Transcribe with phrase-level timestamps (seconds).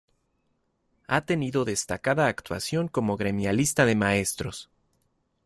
[1.05, 4.71] Ha tenido destacada actuación como gremialista de maestros.